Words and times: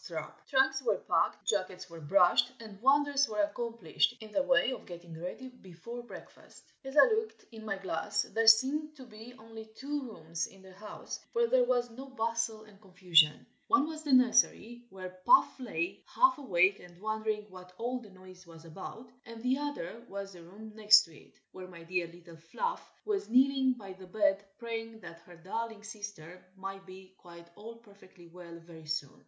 Trunks 0.49 0.81
were 0.81 0.97
packed, 1.07 1.47
jackets 1.47 1.87
were 1.87 2.01
brushed, 2.01 2.53
and 2.59 2.81
wonders 2.81 3.29
were 3.29 3.43
accomplished 3.43 4.15
in 4.19 4.31
the 4.31 4.41
way 4.41 4.71
of 4.71 4.87
getting 4.87 5.15
ready 5.21 5.49
before 5.49 6.01
breakfast. 6.01 6.63
As 6.83 6.97
I 6.97 7.01
looked 7.03 7.45
in 7.51 7.63
my 7.63 7.77
glass, 7.77 8.23
there 8.23 8.47
seemed 8.47 8.95
to 8.95 9.05
be 9.05 9.35
only 9.37 9.69
two 9.77 10.11
rooms 10.11 10.47
in 10.47 10.63
the 10.63 10.73
house 10.73 11.19
where 11.33 11.47
there 11.47 11.65
was 11.65 11.91
no 11.91 12.07
bustle 12.07 12.63
and 12.63 12.81
confusion: 12.81 13.45
one 13.67 13.85
was 13.85 14.01
the 14.01 14.11
nursery, 14.11 14.87
where 14.89 15.19
Puff 15.23 15.59
lay, 15.59 16.03
half 16.15 16.39
awake 16.39 16.79
and 16.79 16.99
wondering 16.99 17.43
what 17.51 17.71
all 17.77 17.99
the 17.99 18.09
noise 18.09 18.47
was 18.47 18.65
about; 18.65 19.11
and 19.27 19.43
the 19.43 19.59
other 19.59 20.03
was 20.09 20.33
the 20.33 20.41
room 20.41 20.71
next 20.73 21.03
to 21.03 21.15
it, 21.15 21.37
where 21.51 21.67
my 21.67 21.83
dear 21.83 22.07
little 22.07 22.37
Fluff 22.37 22.91
was 23.05 23.29
kneeling 23.29 23.73
by 23.73 23.93
the 23.93 24.07
bed, 24.07 24.43
praying 24.57 24.99
that 25.01 25.19
her 25.27 25.35
darling 25.37 25.83
sister 25.83 26.43
might 26.57 26.87
be 26.87 27.13
"quite 27.19 27.51
all 27.55 27.75
perfectly 27.75 28.25
well" 28.25 28.57
very 28.65 28.87
soon. 28.87 29.19